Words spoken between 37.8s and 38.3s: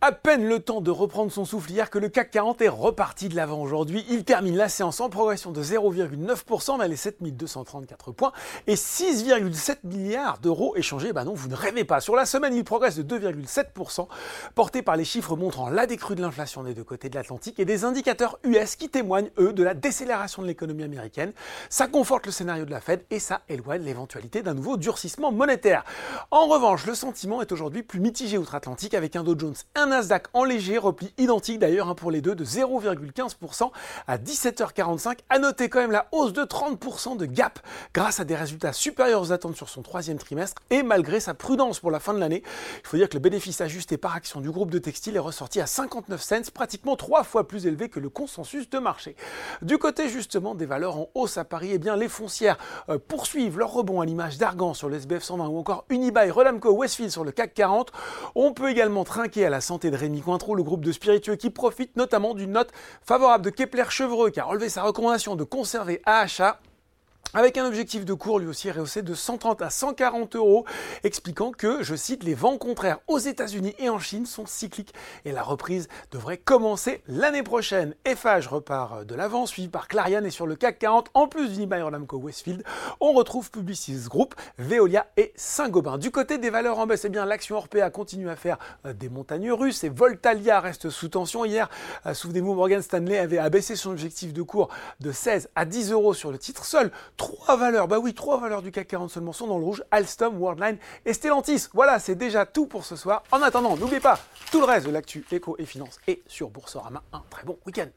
grâce à